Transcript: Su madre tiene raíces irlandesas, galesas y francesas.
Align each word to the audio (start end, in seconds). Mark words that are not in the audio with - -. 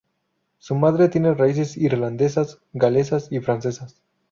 Su 0.57 0.73
madre 0.73 1.09
tiene 1.09 1.35
raíces 1.35 1.77
irlandesas, 1.77 2.59
galesas 2.73 3.27
y 3.31 3.39
francesas. 3.39 4.01